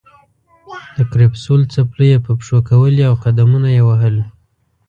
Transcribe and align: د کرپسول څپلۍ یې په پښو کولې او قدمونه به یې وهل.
د 0.95 0.97
کرپسول 1.11 1.61
څپلۍ 1.73 2.07
یې 2.13 2.17
په 2.25 2.31
پښو 2.39 2.59
کولې 2.69 3.03
او 3.09 3.13
قدمونه 3.23 3.69
به 3.71 3.73
یې 3.75 3.81
وهل. 3.87 4.15